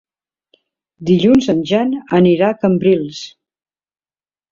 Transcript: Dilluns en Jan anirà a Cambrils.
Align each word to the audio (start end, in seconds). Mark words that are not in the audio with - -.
Dilluns 1.09 1.49
en 1.53 1.61
Jan 1.71 1.91
anirà 2.21 2.49
a 2.53 2.57
Cambrils. 2.63 3.21